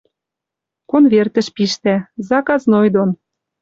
Конвертӹш 0.89 1.47
пиштӓ. 1.55 1.95
Заказной 2.27 2.87
дон 2.95 3.09